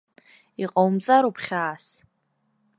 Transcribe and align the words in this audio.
Иҟаумҵароуп 0.63 1.37
хьаас. 1.45 1.85